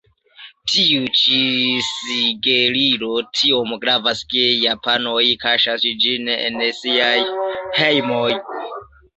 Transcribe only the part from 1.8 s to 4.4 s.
sigelilo tiom gravas,